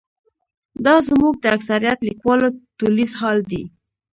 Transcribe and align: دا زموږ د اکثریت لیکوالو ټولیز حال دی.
دا 0.85 0.95
زموږ 1.07 1.33
د 1.39 1.45
اکثریت 1.57 1.99
لیکوالو 2.07 2.47
ټولیز 2.79 3.11
حال 3.19 3.39
دی. 3.51 3.63